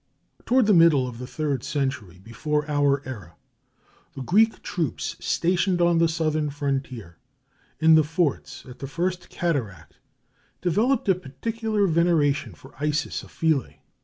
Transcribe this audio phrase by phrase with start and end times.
[0.47, 3.35] Toward the middle of the third century before our era
[4.15, 7.19] the Greek troops stationed on the southern frontier,
[7.79, 9.99] in the forts at the first cataract,
[10.59, 13.75] developed a particular veneration for Isis of Philæ.